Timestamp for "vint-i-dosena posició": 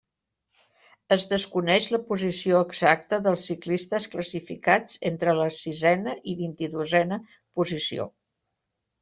6.41-8.11